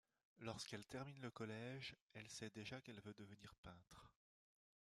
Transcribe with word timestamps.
Lorsqu’elle 0.39 0.87
termine 0.87 1.21
le 1.21 1.29
collège 1.29 1.95
elle 2.15 2.27
sait 2.27 2.49
déjà 2.49 2.81
qu’elle 2.81 3.01
veut 3.01 3.13
devenir 3.13 3.53
peintre. 3.61 4.09